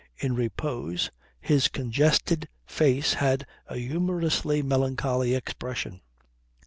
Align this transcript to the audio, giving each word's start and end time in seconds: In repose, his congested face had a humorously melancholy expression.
In 0.17 0.33
repose, 0.33 1.11
his 1.39 1.67
congested 1.67 2.49
face 2.65 3.13
had 3.13 3.45
a 3.67 3.77
humorously 3.77 4.63
melancholy 4.63 5.35
expression. 5.35 6.01